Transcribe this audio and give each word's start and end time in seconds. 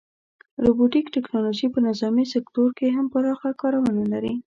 روبوټیک 0.63 1.05
ټیکنالوژي 1.15 1.67
په 1.71 1.79
نظامي 1.87 2.25
سکتور 2.33 2.69
کې 2.77 2.87
هم 2.95 3.05
پراخه 3.13 3.49
کارونه 3.61 4.03
لري. 4.13 4.33